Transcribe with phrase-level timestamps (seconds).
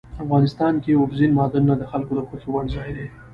[0.23, 3.07] افغانستان کې اوبزین معدنونه د خلکو د خوښې وړ ځای دی.